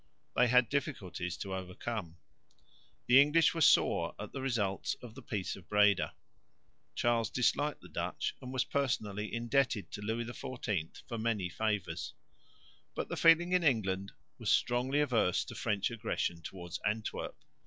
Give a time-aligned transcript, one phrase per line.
[0.35, 2.17] They had difficulties to overcome.
[3.05, 6.15] The English were sore at the results of the peace of Breda.
[6.95, 12.15] Charles disliked the Dutch and was personally indebted to Louis XIV for many favours.
[12.95, 17.37] But the feeling in England was strongly averse to French aggression towards Antwerp.